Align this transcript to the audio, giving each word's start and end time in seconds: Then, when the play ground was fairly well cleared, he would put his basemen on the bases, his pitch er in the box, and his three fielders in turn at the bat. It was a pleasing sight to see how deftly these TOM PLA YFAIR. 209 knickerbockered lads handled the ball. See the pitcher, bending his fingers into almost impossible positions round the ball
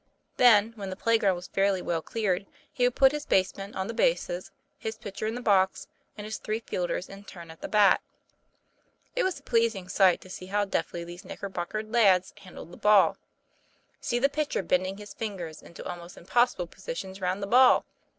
Then, 0.37 0.73
when 0.77 0.89
the 0.89 0.95
play 0.95 1.19
ground 1.19 1.35
was 1.35 1.45
fairly 1.45 1.79
well 1.79 2.01
cleared, 2.01 2.47
he 2.73 2.87
would 2.87 2.95
put 2.95 3.11
his 3.11 3.27
basemen 3.27 3.75
on 3.75 3.85
the 3.85 3.93
bases, 3.93 4.49
his 4.79 4.97
pitch 4.97 5.21
er 5.21 5.27
in 5.27 5.35
the 5.35 5.41
box, 5.43 5.87
and 6.17 6.25
his 6.25 6.39
three 6.39 6.59
fielders 6.59 7.07
in 7.07 7.23
turn 7.23 7.51
at 7.51 7.61
the 7.61 7.67
bat. 7.67 8.01
It 9.15 9.21
was 9.21 9.39
a 9.39 9.43
pleasing 9.43 9.87
sight 9.87 10.19
to 10.21 10.29
see 10.31 10.47
how 10.47 10.65
deftly 10.65 11.03
these 11.03 11.21
TOM 11.21 11.27
PLA 11.29 11.35
YFAIR. 11.35 11.53
209 11.85 11.85
knickerbockered 11.85 11.93
lads 11.93 12.33
handled 12.37 12.71
the 12.71 12.77
ball. 12.77 13.17
See 13.99 14.17
the 14.17 14.27
pitcher, 14.27 14.63
bending 14.63 14.97
his 14.97 15.13
fingers 15.13 15.61
into 15.61 15.85
almost 15.87 16.17
impossible 16.17 16.65
positions 16.65 17.21
round 17.21 17.43
the 17.43 17.45
ball 17.45 17.85